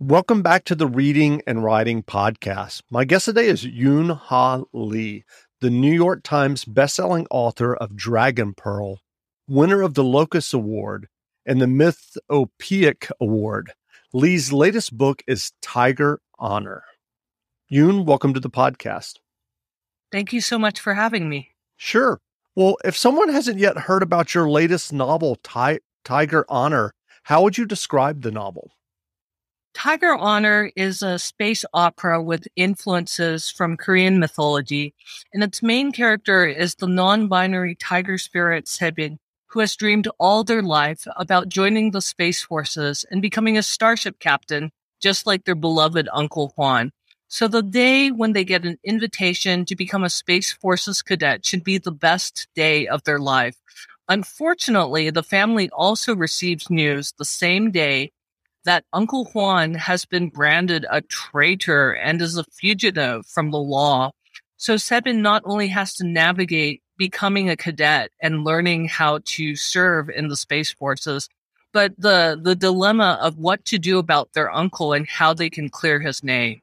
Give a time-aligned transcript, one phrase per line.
[0.00, 2.82] Welcome back to the Reading and Writing Podcast.
[2.90, 5.24] My guest today is Yoon Ha Lee,
[5.60, 8.98] the New York Times bestselling author of Dragon Pearl,
[9.46, 11.06] winner of the Locus Award
[11.46, 13.72] and the Mythopoeic Award.
[14.12, 16.82] Lee's latest book is Tiger Honor.
[17.72, 19.20] Yoon, welcome to the podcast.
[20.10, 21.50] Thank you so much for having me.
[21.76, 22.20] Sure.
[22.56, 27.56] Well, if someone hasn't yet heard about your latest novel, Ti- Tiger Honor, how would
[27.56, 28.72] you describe the novel?
[29.74, 34.94] Tiger Honor is a space opera with influences from Korean mythology,
[35.32, 40.44] and its main character is the non binary tiger spirit Sebin, who has dreamed all
[40.44, 45.56] their life about joining the Space Forces and becoming a starship captain, just like their
[45.56, 46.92] beloved Uncle Hwan.
[47.26, 51.64] So the day when they get an invitation to become a Space Forces cadet should
[51.64, 53.56] be the best day of their life.
[54.08, 58.12] Unfortunately, the family also receives news the same day
[58.64, 64.10] that Uncle Hwan has been branded a traitor and is a fugitive from the law.
[64.56, 70.08] So Sebin not only has to navigate becoming a cadet and learning how to serve
[70.08, 71.28] in the Space Forces,
[71.72, 75.68] but the, the dilemma of what to do about their uncle and how they can
[75.68, 76.60] clear his name.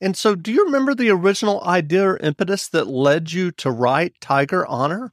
[0.00, 4.14] And so, do you remember the original idea or impetus that led you to write
[4.20, 5.12] Tiger Honor?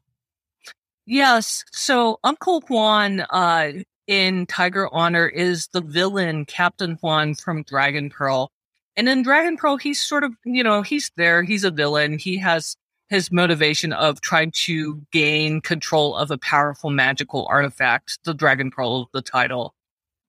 [1.07, 1.63] Yes.
[1.71, 3.71] So, Uncle Hwan uh,
[4.07, 8.51] in Tiger Honor is the villain, Captain Hwan from Dragon Pearl.
[8.95, 11.43] And in Dragon Pearl, he's sort of, you know, he's there.
[11.43, 12.17] He's a villain.
[12.17, 12.75] He has
[13.09, 19.09] his motivation of trying to gain control of a powerful magical artifact, the Dragon Pearl,
[19.13, 19.75] the title.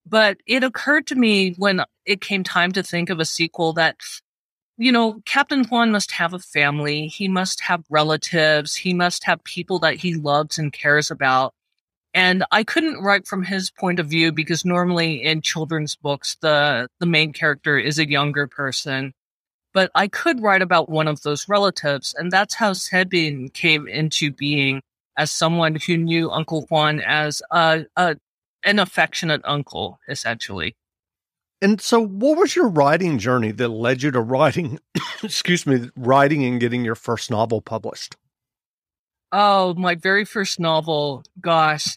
[0.05, 3.97] But it occurred to me when it came time to think of a sequel that
[4.79, 7.07] you know, Captain Hwan must have a family.
[7.07, 8.75] He must have relatives.
[8.75, 11.55] He must have people that he loves and cares about.
[12.17, 16.89] And I couldn't write from his point of view because normally in children's books, the,
[16.99, 19.13] the main character is a younger person.
[19.75, 22.15] But I could write about one of those relatives.
[22.17, 24.81] And that's how Sebin came into being
[25.19, 28.17] as someone who knew Uncle Hwan as a, a
[28.65, 30.75] an affectionate uncle, essentially.
[31.61, 34.79] And so, what was your writing journey that led you to writing,
[35.23, 38.17] excuse me, writing and getting your first novel published?
[39.33, 41.23] Oh, my very first novel.
[41.41, 41.95] Gosh.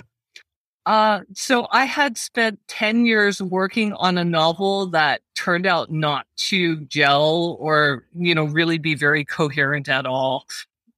[0.89, 6.25] Uh, so I had spent 10 years working on a novel that turned out not
[6.37, 10.47] to gel or, you know, really be very coherent at all.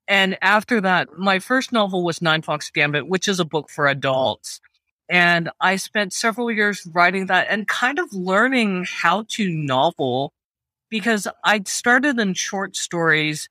[0.07, 3.85] And after that, my first novel was Nine Fox Gambit, which is a book for
[3.85, 4.61] adults.
[5.09, 10.31] And I spent several years writing that and kind of learning how to novel
[10.89, 13.49] because I'd started in short stories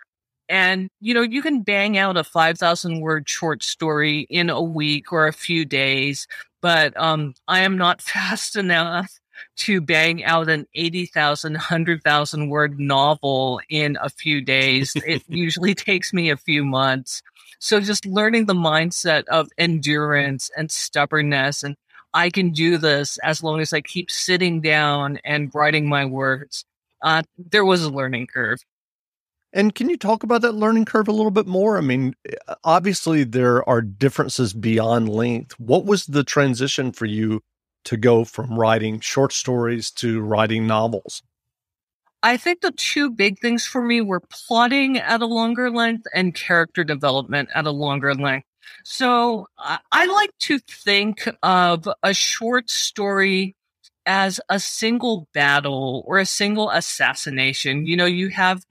[0.50, 5.12] and, you know, you can bang out a 5,000 word short story in a week
[5.12, 6.26] or a few days,
[6.60, 9.10] but um, I am not fast enough
[9.58, 14.92] to bang out an 80,000, 100,000 word novel in a few days.
[15.06, 17.22] it usually takes me a few months.
[17.60, 21.76] So just learning the mindset of endurance and stubbornness and
[22.12, 26.64] I can do this as long as I keep sitting down and writing my words.
[27.02, 28.58] Uh, there was a learning curve.
[29.52, 31.76] And can you talk about that learning curve a little bit more?
[31.76, 32.14] I mean,
[32.62, 35.58] obviously there are differences beyond length.
[35.58, 37.40] What was the transition for you
[37.84, 41.22] to go from writing short stories to writing novels?
[42.22, 46.34] I think the two big things for me were plotting at a longer length and
[46.34, 48.46] character development at a longer length.
[48.84, 53.56] So I like to think of a short story
[54.06, 57.86] as a single battle or a single assassination.
[57.86, 58.64] You know, you have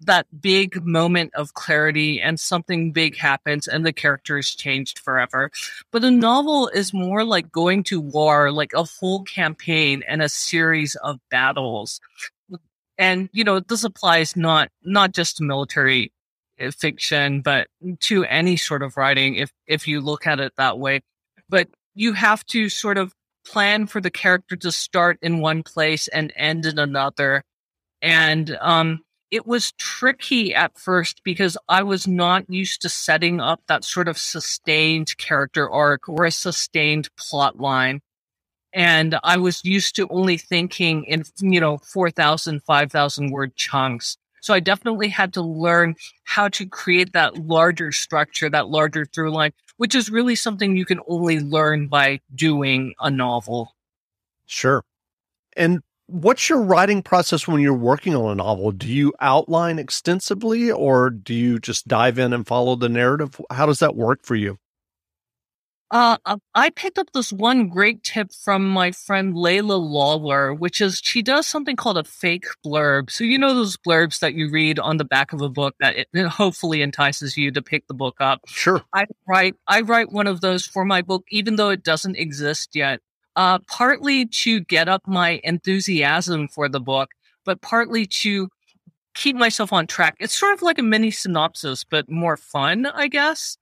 [0.00, 5.50] that big moment of clarity and something big happens and the character is changed forever.
[5.90, 10.28] But a novel is more like going to war, like a whole campaign and a
[10.28, 12.00] series of battles.
[12.98, 16.12] And you know this applies not not just to military
[16.60, 17.68] uh, fiction but
[18.00, 21.00] to any sort of writing if if you look at it that way.
[21.48, 23.12] But you have to sort of
[23.46, 27.42] plan for the character to start in one place and end in another.
[28.00, 29.00] And um
[29.36, 34.08] it was tricky at first because I was not used to setting up that sort
[34.08, 38.00] of sustained character arc or a sustained plot line.
[38.72, 44.16] And I was used to only thinking in, you know, 4,000, 5,000 word chunks.
[44.40, 49.32] So I definitely had to learn how to create that larger structure, that larger through
[49.32, 53.74] line, which is really something you can only learn by doing a novel.
[54.46, 54.82] Sure.
[55.54, 58.72] And what's your writing process when you're working on a novel?
[58.72, 63.40] Do you outline extensively or do you just dive in and follow the narrative?
[63.50, 64.58] How does that work for you?
[65.88, 66.16] Uh,
[66.52, 71.22] I picked up this one great tip from my friend Layla Lawler, which is she
[71.22, 73.08] does something called a fake blurb.
[73.08, 75.96] So you know those blurbs that you read on the back of a book that
[75.96, 78.40] it, it hopefully entices you to pick the book up.
[78.48, 78.82] Sure.
[78.92, 82.70] I write I write one of those for my book, even though it doesn't exist
[82.74, 83.00] yet.
[83.36, 87.10] Uh, partly to get up my enthusiasm for the book,
[87.44, 88.48] but partly to
[89.14, 90.16] keep myself on track.
[90.18, 93.56] It's sort of like a mini synopsis, but more fun, I guess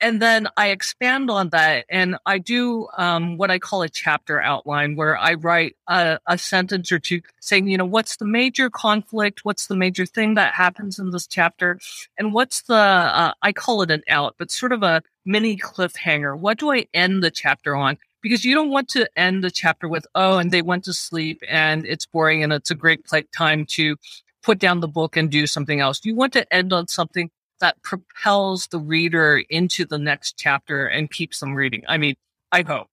[0.00, 4.40] and then I expand on that and I do um, what I call a chapter
[4.40, 8.70] outline where I write a, a, sentence or two saying, you know, what's the major
[8.70, 9.44] conflict?
[9.44, 11.78] What's the major thing that happens in this chapter?
[12.18, 16.38] And what's the, uh, I call it an out, but sort of a mini cliffhanger.
[16.38, 17.98] What do I end the chapter on?
[18.22, 21.40] Because you don't want to end the chapter with, oh, and they went to sleep
[21.48, 23.04] and it's boring and it's a great
[23.36, 23.96] time to
[24.42, 26.04] put down the book and do something else.
[26.04, 27.30] You want to end on something
[27.60, 31.84] that propels the reader into the next chapter and keeps them reading.
[31.88, 32.14] I mean,
[32.52, 32.86] I hope.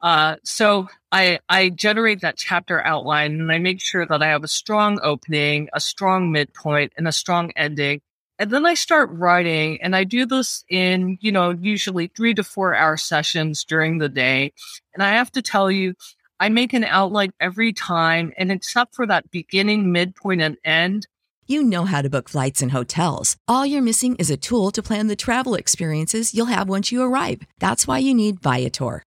[0.00, 4.44] Uh, so I, I generate that chapter outline and I make sure that I have
[4.44, 8.00] a strong opening, a strong midpoint and a strong ending.
[8.38, 12.44] And then I start writing and I do this in, you know, usually three to
[12.44, 14.52] four hour sessions during the day.
[14.94, 15.94] And I have to tell you,
[16.38, 18.32] I make an outline every time.
[18.36, 21.06] And except for that beginning, midpoint and end,
[21.48, 23.36] you know how to book flights and hotels.
[23.46, 27.02] All you're missing is a tool to plan the travel experiences you'll have once you
[27.02, 27.42] arrive.
[27.60, 29.05] That's why you need Viator.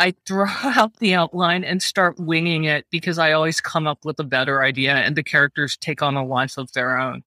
[0.00, 4.18] I throw out the outline and start winging it because I always come up with
[4.18, 7.22] a better idea and the characters take on a life of their own.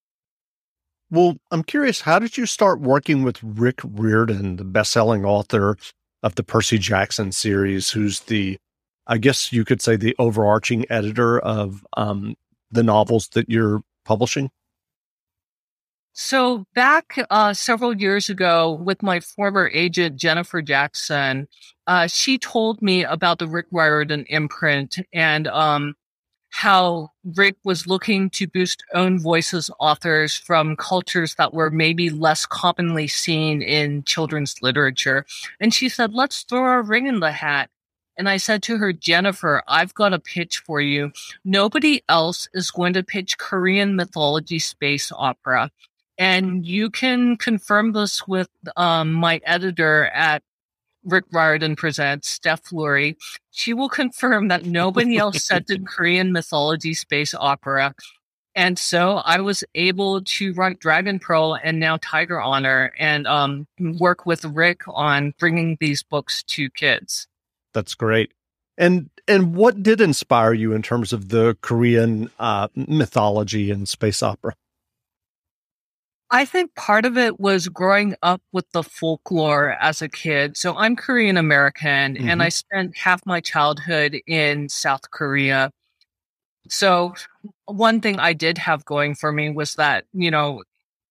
[1.10, 5.76] Well, I'm curious, how did you start working with Rick Riordan, the best-selling author
[6.24, 8.58] of the Percy Jackson series, who's the,
[9.06, 12.34] I guess you could say, the overarching editor of um,
[12.72, 14.50] the novels that you're publishing?
[16.16, 21.48] So back uh, several years ago with my former agent, Jennifer Jackson,
[21.88, 25.94] uh, she told me about the Rick Riordan imprint and um,
[26.50, 32.46] how Rick was looking to boost own voices authors from cultures that were maybe less
[32.46, 35.26] commonly seen in children's literature.
[35.58, 37.70] And she said, let's throw a ring in the hat.
[38.16, 41.10] And I said to her, Jennifer, I've got a pitch for you.
[41.44, 45.72] Nobody else is going to pitch Korean mythology space opera.
[46.16, 50.42] And you can confirm this with um, my editor at
[51.04, 53.16] Rick Riordan Presents, Steph Lurie.
[53.50, 57.94] She will confirm that nobody else said in Korean mythology space opera.
[58.56, 63.66] And so I was able to write Dragon Pearl and now Tiger Honor and um,
[63.98, 67.26] work with Rick on bringing these books to kids.
[67.72, 68.32] That's great.
[68.78, 74.22] And and what did inspire you in terms of the Korean uh, mythology and space
[74.22, 74.54] opera?
[76.30, 80.56] I think part of it was growing up with the folklore as a kid.
[80.56, 82.28] So I'm Korean American mm-hmm.
[82.28, 85.70] and I spent half my childhood in South Korea.
[86.68, 87.14] So
[87.66, 90.62] one thing I did have going for me was that, you know,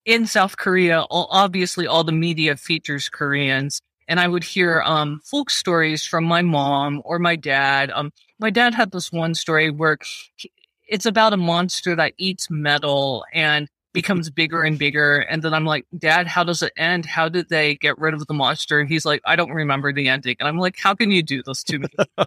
[0.04, 3.80] in South Korea, obviously all the media features Koreans.
[4.06, 7.90] And I would hear um, folk stories from my mom or my dad.
[7.94, 9.96] Um, my dad had this one story where
[10.36, 10.50] he,
[10.86, 15.20] it's about a monster that eats metal and becomes bigger and bigger.
[15.20, 17.06] And then I'm like, Dad, how does it end?
[17.06, 18.80] How did they get rid of the monster?
[18.80, 20.36] And he's like, I don't remember the ending.
[20.40, 21.88] And I'm like, how can you do this to me?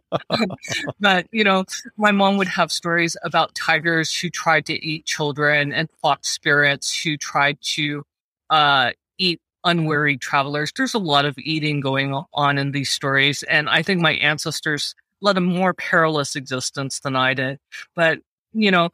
[0.99, 1.65] but, you know,
[1.97, 6.97] my mom would have stories about tigers who tried to eat children and fox spirits
[7.03, 8.03] who tried to
[8.49, 10.71] uh, eat unwary travelers.
[10.75, 13.43] There's a lot of eating going on in these stories.
[13.43, 17.59] And I think my ancestors led a more perilous existence than I did.
[17.93, 18.19] But,
[18.53, 18.89] you know,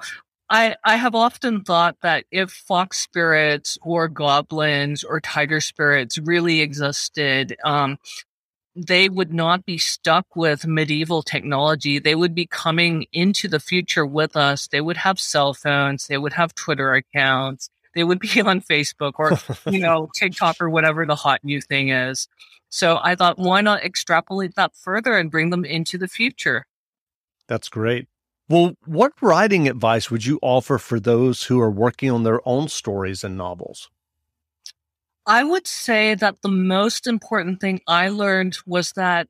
[0.54, 6.62] I, I have often thought that if fox spirits or goblins or tiger spirits really
[6.62, 7.98] existed, um,
[8.76, 11.98] they would not be stuck with medieval technology.
[11.98, 14.68] They would be coming into the future with us.
[14.68, 16.06] They would have cell phones.
[16.06, 17.72] They would have Twitter accounts.
[17.96, 19.40] They would be on Facebook or,
[19.72, 22.28] you know, TikTok or whatever the hot new thing is.
[22.70, 26.68] So I thought, why not extrapolate that further and bring them into the future?
[27.48, 28.08] That's great.
[28.54, 32.68] Well, what writing advice would you offer for those who are working on their own
[32.68, 33.90] stories and novels?
[35.26, 39.28] I would say that the most important thing I learned was that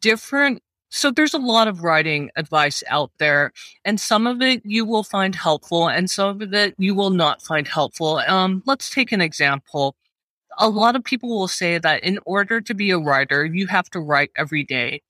[0.00, 3.50] different so there's a lot of writing advice out there,
[3.84, 7.42] and some of it you will find helpful, and some of it you will not
[7.42, 8.18] find helpful.
[8.18, 9.96] Um, let's take an example.
[10.58, 13.90] A lot of people will say that in order to be a writer, you have
[13.90, 15.02] to write every day.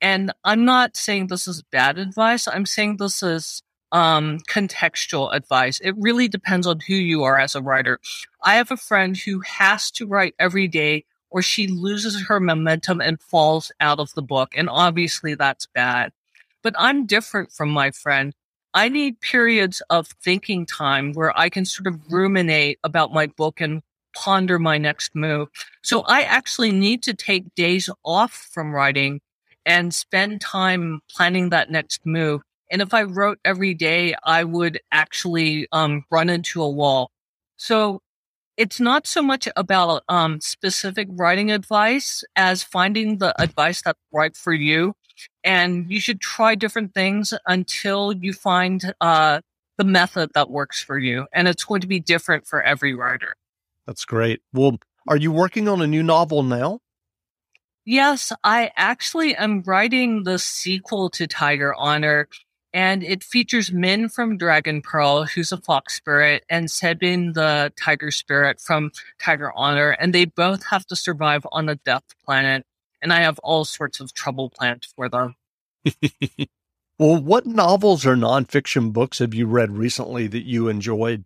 [0.00, 2.48] And I'm not saying this is bad advice.
[2.48, 5.80] I'm saying this is um, contextual advice.
[5.80, 8.00] It really depends on who you are as a writer.
[8.42, 13.00] I have a friend who has to write every day or she loses her momentum
[13.00, 14.52] and falls out of the book.
[14.56, 16.12] And obviously that's bad.
[16.62, 18.34] But I'm different from my friend.
[18.74, 23.60] I need periods of thinking time where I can sort of ruminate about my book
[23.60, 23.82] and
[24.14, 25.48] ponder my next move.
[25.82, 29.20] So I actually need to take days off from writing
[29.70, 32.42] and spend time planning that next move.
[32.72, 37.12] And if I wrote every day, I would actually um, run into a wall.
[37.56, 38.00] So
[38.56, 44.36] it's not so much about um, specific writing advice as finding the advice that's right
[44.36, 44.94] for you.
[45.44, 49.40] And you should try different things until you find uh,
[49.78, 51.26] the method that works for you.
[51.32, 53.36] And it's going to be different for every writer.
[53.86, 54.40] That's great.
[54.52, 56.80] Well, are you working on a new novel now?
[57.86, 62.28] Yes, I actually am writing the sequel to Tiger Honor,
[62.74, 68.10] and it features Min from Dragon Pearl, who's a fox spirit, and Sebin, the tiger
[68.10, 72.66] spirit from Tiger Honor, and they both have to survive on a death planet.
[73.00, 75.36] And I have all sorts of trouble planned for them.
[76.98, 81.24] well, what novels or nonfiction books have you read recently that you enjoyed?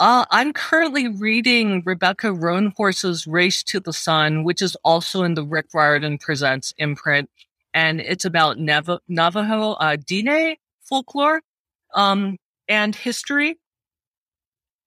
[0.00, 5.44] Uh, I'm currently reading Rebecca Roanhorse's Race to the Sun, which is also in the
[5.44, 7.28] Rick Riordan Presents imprint.
[7.74, 11.42] And it's about Nav- Navajo uh, Diné folklore
[11.94, 12.38] um,
[12.68, 13.58] and history.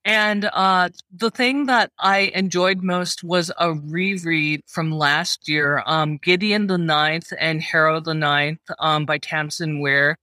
[0.04, 6.18] And uh, the thing that I enjoyed most was a reread from last year, um,
[6.18, 10.18] Gideon the Ninth and Harrow the Ninth um, by Tamsyn Muir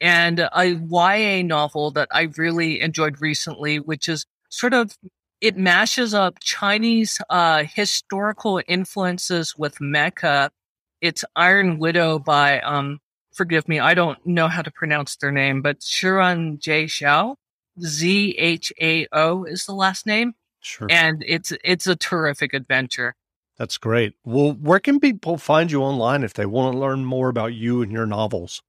[0.00, 4.96] and a YA novel that I really enjoyed recently, which is sort of
[5.40, 10.50] it mashes up Chinese uh, historical influences with mecha.
[11.00, 13.00] It's Iron Widow by um,
[13.36, 17.36] forgive me, I don't know how to pronounce their name, but Xiran Jay Zhao,
[17.80, 20.34] Z H A O is the last name.
[20.60, 20.88] Sure.
[20.90, 23.14] And it's it's a terrific adventure.
[23.58, 24.14] That's great.
[24.24, 27.82] Well, where can people find you online if they want to learn more about you
[27.82, 28.62] and your novels?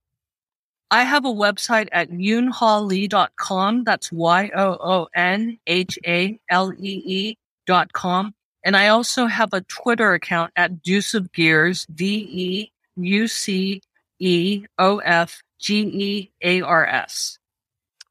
[0.90, 3.84] I have a website at yoonhalee.com.
[3.84, 8.34] That's Y O O N H A L E E dot com.
[8.64, 13.82] And I also have a Twitter account at Deuce of Gears, D E U C
[14.18, 17.38] E O F G E A R S.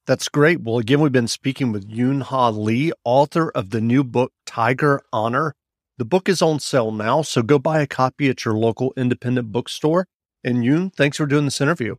[0.05, 0.61] That's great.
[0.61, 5.01] Well, again, we've been speaking with Yoon Ha Lee, author of the new book, Tiger
[5.11, 5.53] Honor.
[5.97, 9.51] The book is on sale now, so go buy a copy at your local independent
[9.51, 10.07] bookstore.
[10.43, 11.95] And Yoon, thanks for doing this interview.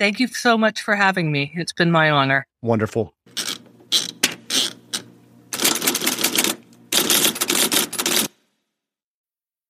[0.00, 1.52] Thank you so much for having me.
[1.54, 2.46] It's been my honor.
[2.62, 3.12] Wonderful.